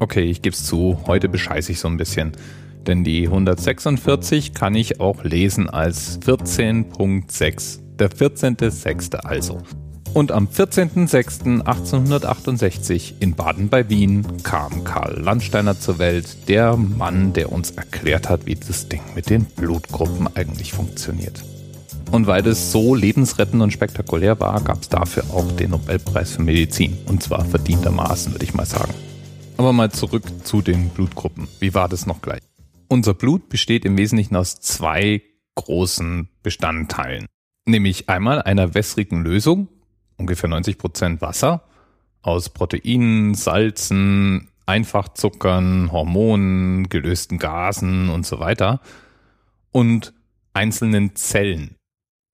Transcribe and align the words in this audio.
Okay, 0.00 0.22
ich 0.22 0.42
gebe 0.42 0.54
es 0.54 0.64
zu, 0.64 0.98
heute 1.06 1.28
bescheiße 1.28 1.72
ich 1.72 1.80
so 1.80 1.88
ein 1.88 1.96
bisschen. 1.96 2.30
Denn 2.86 3.02
die 3.04 3.26
146 3.26 4.54
kann 4.54 4.74
ich 4.74 5.00
auch 5.00 5.24
lesen 5.24 5.68
als 5.68 6.20
14.6. 6.20 7.80
Der 7.98 8.10
14.6. 8.10 9.16
also. 9.16 9.58
Und 10.14 10.32
am 10.32 10.46
14.06.1868 10.46 13.20
in 13.20 13.34
Baden 13.34 13.68
bei 13.68 13.90
Wien 13.90 14.24
kam 14.42 14.84
Karl 14.84 15.20
Landsteiner 15.20 15.78
zur 15.78 15.98
Welt, 15.98 16.48
der 16.48 16.76
Mann, 16.76 17.34
der 17.34 17.52
uns 17.52 17.72
erklärt 17.72 18.30
hat, 18.30 18.46
wie 18.46 18.54
das 18.54 18.88
Ding 18.88 19.02
mit 19.14 19.28
den 19.30 19.44
Blutgruppen 19.44 20.28
eigentlich 20.34 20.72
funktioniert. 20.72 21.44
Und 22.10 22.26
weil 22.26 22.42
das 22.42 22.72
so 22.72 22.94
lebensrettend 22.94 23.62
und 23.62 23.72
spektakulär 23.72 24.40
war, 24.40 24.62
gab 24.62 24.80
es 24.80 24.88
dafür 24.88 25.24
auch 25.30 25.52
den 25.52 25.72
Nobelpreis 25.72 26.30
für 26.32 26.40
Medizin. 26.42 26.96
Und 27.06 27.22
zwar 27.22 27.44
verdientermaßen, 27.44 28.32
würde 28.32 28.46
ich 28.46 28.54
mal 28.54 28.64
sagen. 28.64 28.94
Aber 29.58 29.72
mal 29.72 29.90
zurück 29.90 30.22
zu 30.44 30.62
den 30.62 30.88
Blutgruppen. 30.90 31.48
Wie 31.58 31.74
war 31.74 31.88
das 31.88 32.06
noch 32.06 32.22
gleich? 32.22 32.42
Unser 32.86 33.12
Blut 33.12 33.48
besteht 33.48 33.84
im 33.84 33.98
Wesentlichen 33.98 34.36
aus 34.36 34.60
zwei 34.60 35.20
großen 35.56 36.28
Bestandteilen. 36.44 37.26
Nämlich 37.66 38.08
einmal 38.08 38.40
einer 38.40 38.74
wässrigen 38.74 39.24
Lösung, 39.24 39.66
ungefähr 40.16 40.48
90 40.48 40.78
Prozent 40.78 41.20
Wasser, 41.20 41.64
aus 42.22 42.50
Proteinen, 42.50 43.34
Salzen, 43.34 44.48
Einfachzuckern, 44.64 45.90
Hormonen, 45.90 46.88
gelösten 46.88 47.38
Gasen 47.38 48.10
und 48.10 48.24
so 48.24 48.38
weiter 48.38 48.80
und 49.72 50.14
einzelnen 50.54 51.16
Zellen. 51.16 51.74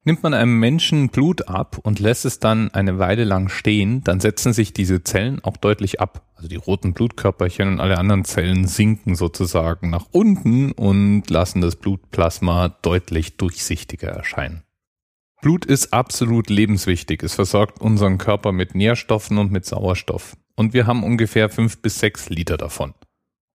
Nimmt 0.06 0.22
man 0.22 0.34
einem 0.34 0.60
Menschen 0.60 1.08
Blut 1.08 1.48
ab 1.48 1.78
und 1.82 1.98
lässt 1.98 2.26
es 2.26 2.38
dann 2.38 2.70
eine 2.74 2.98
Weile 2.98 3.24
lang 3.24 3.48
stehen, 3.48 4.04
dann 4.04 4.20
setzen 4.20 4.52
sich 4.52 4.74
diese 4.74 5.02
Zellen 5.02 5.42
auch 5.42 5.56
deutlich 5.56 5.98
ab. 5.98 6.26
Also 6.34 6.46
die 6.46 6.56
roten 6.56 6.92
Blutkörperchen 6.92 7.68
und 7.68 7.80
alle 7.80 7.96
anderen 7.96 8.26
Zellen 8.26 8.66
sinken 8.66 9.14
sozusagen 9.14 9.88
nach 9.88 10.06
unten 10.12 10.72
und 10.72 11.30
lassen 11.30 11.62
das 11.62 11.76
Blutplasma 11.76 12.68
deutlich 12.82 13.38
durchsichtiger 13.38 14.08
erscheinen. 14.08 14.62
Blut 15.40 15.64
ist 15.64 15.94
absolut 15.94 16.50
lebenswichtig. 16.50 17.22
Es 17.22 17.34
versorgt 17.34 17.80
unseren 17.80 18.18
Körper 18.18 18.52
mit 18.52 18.74
Nährstoffen 18.74 19.38
und 19.38 19.52
mit 19.52 19.64
Sauerstoff. 19.64 20.36
Und 20.54 20.74
wir 20.74 20.86
haben 20.86 21.02
ungefähr 21.02 21.48
fünf 21.48 21.80
bis 21.80 21.98
sechs 21.98 22.28
Liter 22.28 22.58
davon. 22.58 22.92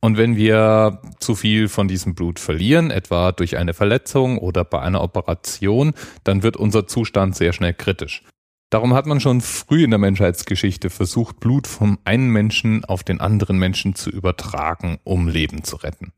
Und 0.02 0.18
wenn 0.18 0.38
wir 0.38 1.02
zu 1.20 1.36
viel 1.36 1.68
von 1.68 1.88
diesem 1.88 2.16
Blut 2.16 2.40
verlieren, 2.40 2.90
etwa 2.90 3.32
durch 3.32 3.58
eine 3.58 3.74
Verletzung 3.74 4.38
oder 4.38 4.64
bei 4.64 4.82
einer 4.82 5.02
Operation, 5.02 5.94
dann 6.24 6.42
wird 6.42 6.56
unser 6.56 6.88
Zustand 6.88 7.36
sehr 7.36 7.52
schnell 7.52 7.74
kritisch. 7.74 8.24
Darum 8.70 8.94
hat 8.94 9.08
man 9.08 9.20
schon 9.20 9.42
früh 9.42 9.84
in 9.84 9.90
der 9.90 10.00
Menschheitsgeschichte 10.00 10.90
versucht, 10.90 11.40
Blut 11.40 11.66
vom 11.68 11.98
einen 12.06 12.30
Menschen 12.30 12.86
auf 12.86 13.04
den 13.04 13.20
anderen 13.20 13.58
Menschen 13.58 13.96
zu 13.96 14.12
übertragen, 14.12 15.00
um 15.04 15.28
Leben 15.28 15.64
zu 15.64 15.76
retten. 15.78 16.14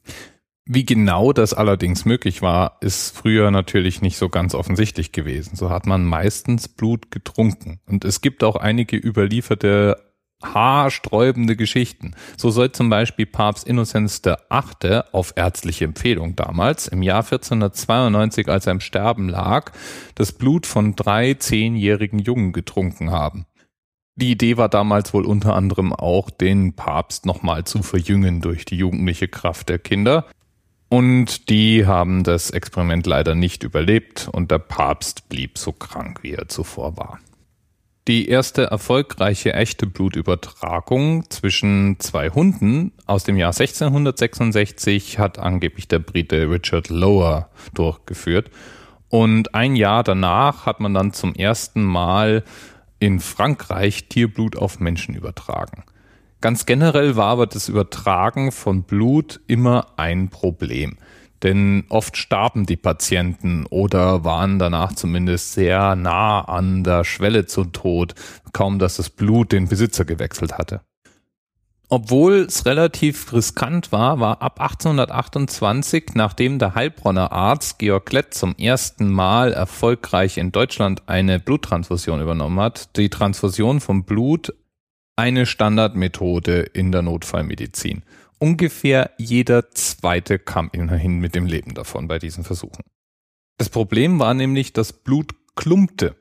Wie 0.65 0.85
genau 0.85 1.33
das 1.33 1.53
allerdings 1.53 2.05
möglich 2.05 2.41
war, 2.41 2.77
ist 2.81 3.17
früher 3.17 3.49
natürlich 3.51 4.01
nicht 4.01 4.17
so 4.17 4.29
ganz 4.29 4.53
offensichtlich 4.53 5.11
gewesen. 5.11 5.55
So 5.55 5.69
hat 5.69 5.87
man 5.87 6.05
meistens 6.05 6.67
Blut 6.67 7.09
getrunken. 7.09 7.79
Und 7.87 8.05
es 8.05 8.21
gibt 8.21 8.43
auch 8.43 8.57
einige 8.57 8.95
überlieferte 8.95 10.10
haarsträubende 10.43 11.55
Geschichten. 11.55 12.15
So 12.37 12.49
soll 12.49 12.71
zum 12.71 12.89
Beispiel 12.89 13.25
Papst 13.25 13.67
Innozenz 13.67 14.21
VIII. 14.23 15.01
auf 15.11 15.33
ärztliche 15.35 15.85
Empfehlung 15.85 16.35
damals 16.35 16.87
im 16.87 17.03
Jahr 17.03 17.23
1492, 17.23 18.49
als 18.49 18.67
er 18.67 18.73
im 18.73 18.79
Sterben 18.79 19.29
lag, 19.29 19.71
das 20.15 20.31
Blut 20.31 20.65
von 20.65 20.95
drei 20.95 21.35
zehnjährigen 21.35 22.19
Jungen 22.19 22.53
getrunken 22.53 23.11
haben. 23.11 23.45
Die 24.15 24.31
Idee 24.31 24.57
war 24.57 24.69
damals 24.69 25.13
wohl 25.13 25.25
unter 25.25 25.55
anderem 25.55 25.93
auch, 25.93 26.29
den 26.29 26.75
Papst 26.75 27.25
nochmal 27.25 27.63
zu 27.63 27.81
verjüngen 27.81 28.41
durch 28.41 28.65
die 28.65 28.75
jugendliche 28.75 29.27
Kraft 29.27 29.69
der 29.69 29.79
Kinder. 29.79 30.25
Und 30.89 31.49
die 31.49 31.85
haben 31.85 32.25
das 32.25 32.51
Experiment 32.51 33.07
leider 33.07 33.33
nicht 33.33 33.63
überlebt 33.63 34.27
und 34.29 34.51
der 34.51 34.59
Papst 34.59 35.29
blieb 35.29 35.57
so 35.57 35.71
krank, 35.71 36.19
wie 36.21 36.33
er 36.33 36.49
zuvor 36.49 36.97
war. 36.97 37.19
Die 38.11 38.27
erste 38.27 38.63
erfolgreiche 38.63 39.53
echte 39.53 39.87
Blutübertragung 39.87 41.29
zwischen 41.29 41.95
zwei 41.99 42.29
Hunden 42.29 42.91
aus 43.05 43.23
dem 43.23 43.37
Jahr 43.37 43.53
1666 43.57 45.17
hat 45.17 45.39
angeblich 45.39 45.87
der 45.87 45.99
Brite 45.99 46.49
Richard 46.49 46.89
Lower 46.89 47.47
durchgeführt. 47.73 48.51
Und 49.07 49.55
ein 49.55 49.77
Jahr 49.77 50.03
danach 50.03 50.65
hat 50.65 50.81
man 50.81 50.93
dann 50.93 51.13
zum 51.13 51.33
ersten 51.35 51.83
Mal 51.85 52.43
in 52.99 53.21
Frankreich 53.21 54.09
Tierblut 54.09 54.57
auf 54.57 54.81
Menschen 54.81 55.15
übertragen. 55.15 55.85
Ganz 56.41 56.65
generell 56.65 57.15
war 57.15 57.27
aber 57.27 57.47
das 57.47 57.69
Übertragen 57.69 58.51
von 58.51 58.83
Blut 58.83 59.39
immer 59.47 59.87
ein 59.95 60.27
Problem. 60.27 60.97
Denn 61.43 61.85
oft 61.89 62.17
starben 62.17 62.65
die 62.65 62.77
Patienten 62.77 63.65
oder 63.65 64.23
waren 64.23 64.59
danach 64.59 64.93
zumindest 64.93 65.53
sehr 65.53 65.95
nah 65.95 66.41
an 66.41 66.83
der 66.83 67.03
Schwelle 67.03 67.45
zum 67.45 67.71
Tod, 67.71 68.13
kaum 68.53 68.77
dass 68.79 68.97
das 68.97 69.09
Blut 69.09 69.51
den 69.51 69.67
Besitzer 69.67 70.05
gewechselt 70.05 70.57
hatte. 70.57 70.81
Obwohl 71.93 72.45
es 72.47 72.65
relativ 72.65 73.33
riskant 73.33 73.91
war, 73.91 74.21
war 74.21 74.41
ab 74.41 74.61
1828, 74.61 76.11
nachdem 76.13 76.57
der 76.57 76.73
Heilbronner 76.73 77.33
Arzt 77.33 77.79
Georg 77.79 78.05
Klett 78.05 78.33
zum 78.33 78.55
ersten 78.55 79.11
Mal 79.11 79.51
erfolgreich 79.51 80.37
in 80.37 80.53
Deutschland 80.53 81.09
eine 81.09 81.37
Bluttransfusion 81.39 82.21
übernommen 82.21 82.61
hat, 82.61 82.95
die 82.95 83.09
Transfusion 83.09 83.81
von 83.81 84.05
Blut 84.05 84.53
eine 85.17 85.45
Standardmethode 85.45 86.61
in 86.61 86.93
der 86.93 87.01
Notfallmedizin 87.01 88.03
ungefähr 88.41 89.11
jeder 89.17 89.71
zweite 89.71 90.39
kam 90.39 90.69
immerhin 90.73 91.19
mit 91.19 91.35
dem 91.35 91.45
Leben 91.45 91.73
davon 91.73 92.07
bei 92.07 92.17
diesen 92.19 92.43
Versuchen. 92.43 92.83
Das 93.57 93.69
Problem 93.69 94.19
war 94.19 94.33
nämlich, 94.33 94.73
dass 94.73 94.91
Blut 94.91 95.35
klumpte. 95.55 96.15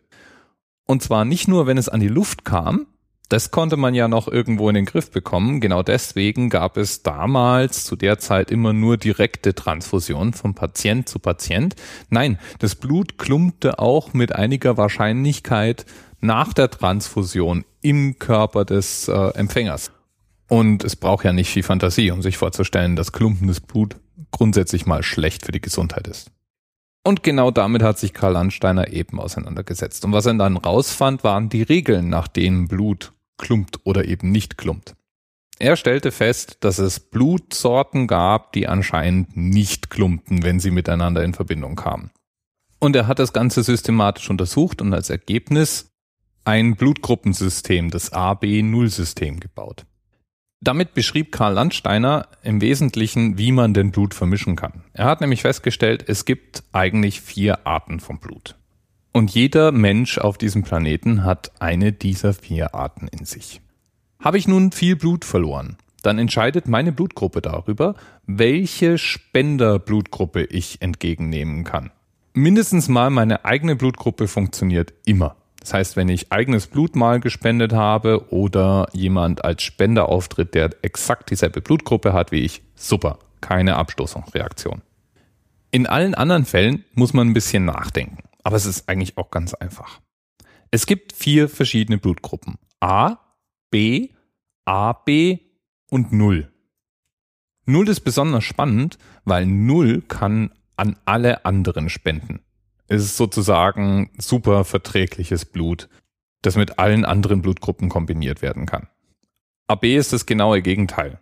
Und 0.86 1.02
zwar 1.02 1.24
nicht 1.24 1.48
nur, 1.48 1.66
wenn 1.66 1.78
es 1.78 1.88
an 1.88 2.00
die 2.00 2.08
Luft 2.08 2.44
kam, 2.44 2.86
das 3.30 3.52
konnte 3.52 3.76
man 3.76 3.94
ja 3.94 4.08
noch 4.08 4.26
irgendwo 4.26 4.68
in 4.68 4.74
den 4.74 4.84
Griff 4.84 5.10
bekommen. 5.10 5.60
Genau 5.60 5.82
deswegen 5.82 6.50
gab 6.50 6.76
es 6.76 7.02
damals 7.02 7.84
zu 7.84 7.94
der 7.94 8.18
Zeit 8.18 8.50
immer 8.50 8.72
nur 8.72 8.96
direkte 8.96 9.54
Transfusion 9.54 10.32
von 10.32 10.54
Patient 10.54 11.08
zu 11.08 11.20
Patient. 11.20 11.76
Nein, 12.10 12.38
das 12.58 12.74
Blut 12.74 13.18
klumpte 13.18 13.78
auch 13.78 14.12
mit 14.12 14.34
einiger 14.34 14.76
Wahrscheinlichkeit 14.76 15.86
nach 16.20 16.52
der 16.52 16.70
Transfusion 16.70 17.64
im 17.82 18.18
Körper 18.18 18.64
des 18.64 19.06
äh, 19.08 19.28
Empfängers. 19.34 19.92
Und 20.50 20.82
es 20.82 20.96
braucht 20.96 21.24
ja 21.24 21.32
nicht 21.32 21.48
viel 21.48 21.62
Fantasie, 21.62 22.10
um 22.10 22.22
sich 22.22 22.36
vorzustellen, 22.36 22.96
dass 22.96 23.12
klumpendes 23.12 23.60
Blut 23.60 23.94
grundsätzlich 24.32 24.84
mal 24.84 25.04
schlecht 25.04 25.46
für 25.46 25.52
die 25.52 25.60
Gesundheit 25.60 26.08
ist. 26.08 26.32
Und 27.04 27.22
genau 27.22 27.52
damit 27.52 27.84
hat 27.84 28.00
sich 28.00 28.12
Karl 28.12 28.32
Landsteiner 28.32 28.92
eben 28.92 29.20
auseinandergesetzt. 29.20 30.04
Und 30.04 30.12
was 30.12 30.26
er 30.26 30.34
dann 30.34 30.56
rausfand, 30.56 31.22
waren 31.22 31.50
die 31.50 31.62
Regeln, 31.62 32.08
nach 32.08 32.26
denen 32.26 32.66
Blut 32.66 33.12
klumpt 33.38 33.78
oder 33.84 34.06
eben 34.06 34.32
nicht 34.32 34.58
klumpt. 34.58 34.96
Er 35.60 35.76
stellte 35.76 36.10
fest, 36.10 36.58
dass 36.60 36.78
es 36.78 36.98
Blutsorten 36.98 38.08
gab, 38.08 38.52
die 38.52 38.66
anscheinend 38.66 39.36
nicht 39.36 39.88
klumpten, 39.88 40.42
wenn 40.42 40.58
sie 40.58 40.72
miteinander 40.72 41.22
in 41.22 41.32
Verbindung 41.32 41.76
kamen. 41.76 42.10
Und 42.80 42.96
er 42.96 43.06
hat 43.06 43.20
das 43.20 43.32
Ganze 43.32 43.62
systematisch 43.62 44.28
untersucht 44.30 44.82
und 44.82 44.92
als 44.92 45.10
Ergebnis 45.10 45.92
ein 46.44 46.74
Blutgruppensystem, 46.74 47.90
das 47.90 48.12
AB-Null-System 48.12 49.38
gebaut. 49.38 49.86
Damit 50.62 50.92
beschrieb 50.92 51.32
Karl 51.32 51.54
Landsteiner 51.54 52.28
im 52.42 52.60
Wesentlichen, 52.60 53.38
wie 53.38 53.50
man 53.50 53.72
denn 53.72 53.92
Blut 53.92 54.12
vermischen 54.12 54.56
kann. 54.56 54.84
Er 54.92 55.06
hat 55.06 55.22
nämlich 55.22 55.40
festgestellt, 55.40 56.04
es 56.06 56.26
gibt 56.26 56.62
eigentlich 56.72 57.22
vier 57.22 57.66
Arten 57.66 57.98
von 57.98 58.18
Blut. 58.18 58.56
Und 59.12 59.30
jeder 59.30 59.72
Mensch 59.72 60.18
auf 60.18 60.36
diesem 60.36 60.62
Planeten 60.62 61.24
hat 61.24 61.50
eine 61.60 61.92
dieser 61.92 62.34
vier 62.34 62.74
Arten 62.74 63.08
in 63.08 63.24
sich. 63.24 63.62
Habe 64.22 64.36
ich 64.36 64.46
nun 64.46 64.70
viel 64.70 64.96
Blut 64.96 65.24
verloren, 65.24 65.78
dann 66.02 66.18
entscheidet 66.18 66.68
meine 66.68 66.92
Blutgruppe 66.92 67.40
darüber, 67.40 67.94
welche 68.26 68.98
Spenderblutgruppe 68.98 70.44
ich 70.44 70.82
entgegennehmen 70.82 71.64
kann. 71.64 71.90
Mindestens 72.34 72.88
mal 72.88 73.08
meine 73.08 73.46
eigene 73.46 73.76
Blutgruppe 73.76 74.28
funktioniert 74.28 74.92
immer. 75.06 75.36
Das 75.60 75.74
heißt, 75.74 75.96
wenn 75.96 76.08
ich 76.08 76.32
eigenes 76.32 76.66
Blut 76.66 76.96
mal 76.96 77.20
gespendet 77.20 77.72
habe 77.72 78.32
oder 78.32 78.88
jemand 78.92 79.44
als 79.44 79.62
Spender 79.62 80.08
auftritt, 80.08 80.54
der 80.54 80.70
exakt 80.82 81.30
dieselbe 81.30 81.60
Blutgruppe 81.60 82.12
hat 82.12 82.32
wie 82.32 82.40
ich, 82.40 82.62
super, 82.74 83.18
keine 83.42 83.76
Abstoßungsreaktion. 83.76 84.82
In 85.70 85.86
allen 85.86 86.14
anderen 86.14 86.46
Fällen 86.46 86.84
muss 86.94 87.12
man 87.12 87.28
ein 87.28 87.34
bisschen 87.34 87.66
nachdenken, 87.66 88.24
aber 88.42 88.56
es 88.56 88.66
ist 88.66 88.88
eigentlich 88.88 89.18
auch 89.18 89.30
ganz 89.30 89.54
einfach. 89.54 90.00
Es 90.70 90.86
gibt 90.86 91.12
vier 91.12 91.48
verschiedene 91.48 91.98
Blutgruppen. 91.98 92.56
A, 92.80 93.18
B, 93.70 94.08
AB 94.64 95.40
und 95.90 96.12
Null. 96.12 96.50
Null 97.66 97.88
ist 97.88 98.00
besonders 98.00 98.44
spannend, 98.44 98.98
weil 99.24 99.46
Null 99.46 100.00
kann 100.02 100.52
an 100.76 100.96
alle 101.04 101.44
anderen 101.44 101.90
spenden 101.90 102.40
ist 102.90 103.16
sozusagen 103.16 104.10
super 104.18 104.64
verträgliches 104.64 105.44
Blut, 105.44 105.88
das 106.42 106.56
mit 106.56 106.78
allen 106.78 107.04
anderen 107.04 107.40
Blutgruppen 107.40 107.88
kombiniert 107.88 108.42
werden 108.42 108.66
kann. 108.66 108.88
AB 109.68 109.84
ist 109.96 110.12
das 110.12 110.26
genaue 110.26 110.62
Gegenteil. 110.62 111.20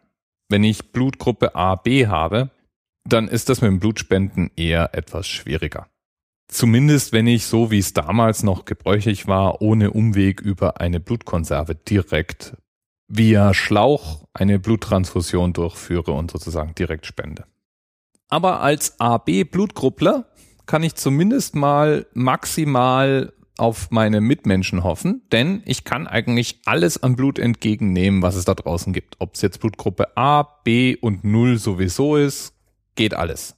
Wenn 0.49 0.65
ich 0.65 0.93
Blutgruppe 0.93 1.55
AB 1.55 2.07
habe, 2.07 2.51
dann 3.05 3.29
ist 3.29 3.49
das 3.49 3.61
mit 3.61 3.71
dem 3.71 3.81
Blutspenden 3.81 4.51
eher 4.57 4.95
etwas 4.95 5.29
schwieriger. 5.29 5.89
Zumindest 6.51 7.13
wenn 7.13 7.27
ich, 7.27 7.45
so 7.45 7.71
wie 7.71 7.79
es 7.79 7.93
damals 7.93 8.43
noch 8.43 8.65
gebräuchlich 8.65 9.27
war, 9.27 9.61
ohne 9.61 9.91
Umweg 9.91 10.41
über 10.41 10.81
eine 10.81 11.01
Blutkonserve 11.01 11.75
direkt 11.75 12.57
via 13.09 13.53
Schlauch 13.53 14.27
eine 14.33 14.59
Bluttransfusion 14.59 15.53
durchführe 15.53 16.13
und 16.13 16.31
sozusagen 16.31 16.75
direkt 16.75 17.05
spende. 17.05 17.45
Aber 18.29 18.61
als 18.61 18.99
AB-Blutgruppler 19.01 20.27
kann 20.69 20.83
ich 20.83 20.95
zumindest 20.95 21.57
mal 21.57 22.07
maximal 22.13 23.33
auf 23.57 23.91
meine 23.91 24.21
Mitmenschen 24.21 24.85
hoffen, 24.85 25.23
denn 25.33 25.63
ich 25.65 25.83
kann 25.83 26.07
eigentlich 26.07 26.61
alles 26.67 27.03
an 27.03 27.17
Blut 27.17 27.41
entgegennehmen, 27.41 28.23
was 28.23 28.37
es 28.37 28.45
da 28.45 28.55
draußen 28.55 28.93
gibt. 28.93 29.17
Ob 29.19 29.35
es 29.35 29.43
jetzt 29.43 29.59
Blutgruppe 29.61 30.17
A, 30.17 30.43
B 30.63 30.95
und 30.95 31.25
0 31.25 31.59
sowieso 31.59 32.17
ist, 32.17 32.53
geht 32.95 33.15
alles. 33.15 33.57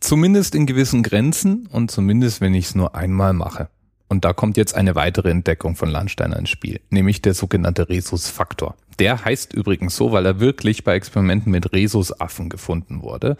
Zumindest 0.00 0.54
in 0.54 0.66
gewissen 0.66 1.02
Grenzen 1.02 1.68
und 1.68 1.90
zumindest, 1.90 2.42
wenn 2.42 2.52
ich 2.52 2.66
es 2.66 2.74
nur 2.74 2.94
einmal 2.94 3.32
mache. 3.32 3.70
Und 4.08 4.24
da 4.24 4.32
kommt 4.32 4.56
jetzt 4.56 4.74
eine 4.74 4.94
weitere 4.96 5.30
Entdeckung 5.30 5.76
von 5.76 5.88
Landsteiner 5.88 6.38
ins 6.38 6.50
Spiel, 6.50 6.80
nämlich 6.90 7.22
der 7.22 7.34
sogenannte 7.34 7.88
Rhesusfaktor. 7.88 8.76
Der 8.98 9.24
heißt 9.24 9.54
übrigens 9.54 9.96
so, 9.96 10.12
weil 10.12 10.26
er 10.26 10.40
wirklich 10.40 10.84
bei 10.84 10.94
Experimenten 10.94 11.52
mit 11.52 11.72
Rhesusaffen 11.72 12.48
gefunden 12.48 13.02
wurde 13.02 13.36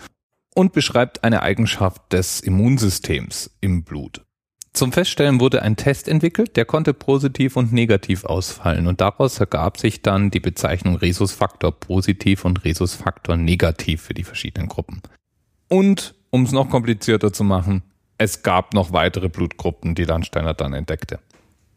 und 0.57 0.73
beschreibt 0.73 1.23
eine 1.23 1.43
Eigenschaft 1.43 2.15
des 2.15 2.41
Immunsystems 2.41 3.51
im 3.61 3.85
Blut. 3.85 4.23
Zum 4.73 4.91
Feststellen 4.91 5.39
wurde 5.39 5.63
ein 5.63 5.77
Test 5.77 6.09
entwickelt, 6.09 6.57
der 6.57 6.65
konnte 6.65 6.95
positiv 6.95 7.57
und 7.57 7.73
negativ 7.73 8.25
ausfallen 8.25 8.87
und 8.87 9.03
daraus 9.03 9.39
ergab 9.39 9.79
sich 9.79 10.01
dann 10.01 10.31
die 10.31 10.41
Bezeichnung 10.41 10.97
Rhesusfaktor 10.97 11.73
positiv 11.73 12.47
und 12.47 12.65
Rhesusfaktor 12.65 13.37
negativ 13.37 14.03
für 14.03 14.15
die 14.15 14.25
verschiedenen 14.25 14.69
Gruppen. 14.69 15.03
Und 15.69 16.15
um 16.31 16.45
es 16.45 16.53
noch 16.53 16.71
komplizierter 16.71 17.35
zu 17.35 17.45
machen, 17.45 17.83
es 18.17 18.43
gab 18.43 18.73
noch 18.73 18.93
weitere 18.93 19.29
Blutgruppen, 19.29 19.95
die 19.95 20.05
Landsteiner 20.05 20.55
dann 20.55 20.73
entdeckte. 20.73 21.21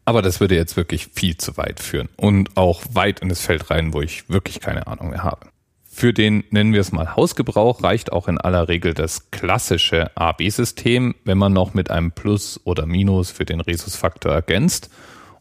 Aber 0.06 0.22
das 0.22 0.40
würde 0.40 0.54
jetzt 0.54 0.78
wirklich 0.78 1.08
viel 1.12 1.36
zu 1.36 1.58
weit 1.58 1.80
führen 1.80 2.08
und 2.16 2.56
auch 2.56 2.82
weit 2.92 3.20
in 3.20 3.28
das 3.28 3.40
Feld 3.40 3.70
rein, 3.70 3.92
wo 3.92 4.00
ich 4.00 4.30
wirklich 4.30 4.60
keine 4.60 4.86
Ahnung 4.86 5.10
mehr 5.10 5.22
habe. 5.22 5.48
Für 5.92 6.14
den, 6.14 6.44
nennen 6.50 6.72
wir 6.72 6.80
es 6.80 6.92
mal, 6.92 7.16
Hausgebrauch 7.16 7.82
reicht 7.82 8.12
auch 8.12 8.28
in 8.28 8.38
aller 8.38 8.68
Regel 8.68 8.94
das 8.94 9.32
klassische 9.32 10.16
AB-System, 10.16 11.16
wenn 11.24 11.36
man 11.36 11.52
noch 11.52 11.74
mit 11.74 11.90
einem 11.90 12.12
Plus 12.12 12.60
oder 12.64 12.86
Minus 12.86 13.32
für 13.32 13.44
den 13.44 13.60
Rhesusfaktor 13.60 14.32
ergänzt. 14.32 14.88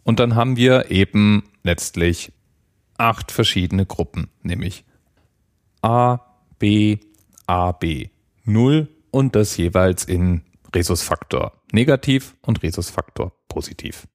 Und 0.04 0.20
dann 0.20 0.34
haben 0.34 0.58
wir 0.58 0.90
eben 0.90 1.44
letztlich 1.64 2.34
acht 2.98 3.32
verschiedene 3.32 3.86
Gruppen, 3.86 4.30
nämlich 4.42 4.86
A, 5.84 6.20
B, 6.58 6.98
AB, 7.46 8.10
0 8.44 8.90
und 9.12 9.36
das 9.36 9.56
jeweils 9.56 10.04
in 10.04 10.42
Rhesusfaktor 10.76 11.62
negativ 11.72 12.36
und 12.42 12.64
Rhesusfaktor 12.64 13.34
positiv. 13.48 14.08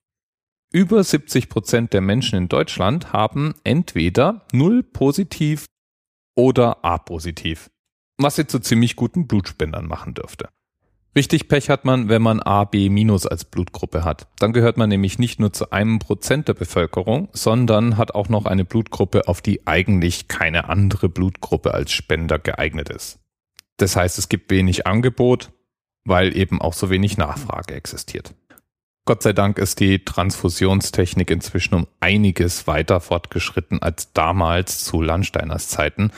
Über 0.72 1.04
70 1.04 1.48
Prozent 1.48 1.92
der 1.92 2.00
Menschen 2.00 2.36
in 2.36 2.48
Deutschland 2.48 3.12
haben 3.12 3.54
entweder 3.62 4.44
0 4.52 4.82
positiv 4.82 5.66
oder 6.34 6.84
A 6.84 6.98
positiv, 6.98 7.70
was 8.18 8.36
sie 8.36 8.46
zu 8.46 8.58
ziemlich 8.58 8.96
guten 8.96 9.26
Blutspendern 9.26 9.86
machen 9.86 10.14
dürfte. 10.14 10.48
Richtig 11.16 11.46
Pech 11.46 11.70
hat 11.70 11.84
man, 11.84 12.08
wenn 12.08 12.22
man 12.22 12.40
AB 12.40 12.74
als 12.74 13.44
Blutgruppe 13.44 14.04
hat. 14.04 14.26
Dann 14.40 14.52
gehört 14.52 14.76
man 14.76 14.88
nämlich 14.88 15.20
nicht 15.20 15.38
nur 15.38 15.52
zu 15.52 15.70
einem 15.70 16.00
Prozent 16.00 16.48
der 16.48 16.54
Bevölkerung, 16.54 17.28
sondern 17.32 17.96
hat 17.96 18.16
auch 18.16 18.28
noch 18.28 18.46
eine 18.46 18.64
Blutgruppe, 18.64 19.28
auf 19.28 19.40
die 19.40 19.64
eigentlich 19.64 20.26
keine 20.26 20.68
andere 20.68 21.08
Blutgruppe 21.08 21.72
als 21.72 21.92
Spender 21.92 22.40
geeignet 22.40 22.88
ist. 22.88 23.20
Das 23.76 23.94
heißt, 23.94 24.18
es 24.18 24.28
gibt 24.28 24.50
wenig 24.50 24.88
Angebot, 24.88 25.52
weil 26.04 26.36
eben 26.36 26.60
auch 26.60 26.72
so 26.72 26.90
wenig 26.90 27.16
Nachfrage 27.16 27.74
existiert. 27.74 28.34
Gott 29.06 29.22
sei 29.22 29.34
Dank 29.34 29.58
ist 29.58 29.80
die 29.80 30.02
Transfusionstechnik 30.02 31.30
inzwischen 31.30 31.74
um 31.74 31.86
einiges 32.00 32.66
weiter 32.66 33.00
fortgeschritten 33.00 33.82
als 33.82 34.14
damals 34.14 34.82
zu 34.82 35.02
Landsteiners 35.02 35.68
Zeiten. 35.68 36.10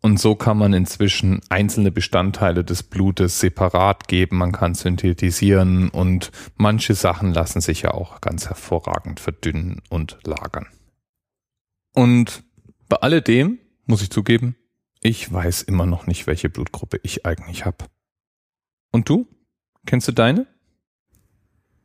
Und 0.00 0.18
so 0.18 0.34
kann 0.34 0.58
man 0.58 0.72
inzwischen 0.72 1.40
einzelne 1.48 1.92
Bestandteile 1.92 2.64
des 2.64 2.82
Blutes 2.82 3.38
separat 3.38 4.08
geben, 4.08 4.38
man 4.38 4.50
kann 4.50 4.74
synthetisieren 4.74 5.90
und 5.90 6.32
manche 6.56 6.94
Sachen 6.94 7.32
lassen 7.32 7.60
sich 7.60 7.82
ja 7.82 7.92
auch 7.92 8.20
ganz 8.20 8.48
hervorragend 8.48 9.20
verdünnen 9.20 9.80
und 9.88 10.18
lagern. 10.24 10.66
Und 11.94 12.42
bei 12.88 12.96
alledem 12.96 13.60
muss 13.86 14.02
ich 14.02 14.10
zugeben, 14.10 14.56
ich 15.00 15.32
weiß 15.32 15.62
immer 15.62 15.86
noch 15.86 16.08
nicht, 16.08 16.26
welche 16.26 16.48
Blutgruppe 16.48 16.98
ich 17.04 17.24
eigentlich 17.24 17.64
habe. 17.64 17.84
Und 18.90 19.08
du? 19.08 19.28
Kennst 19.86 20.08
du 20.08 20.12
deine? 20.12 20.48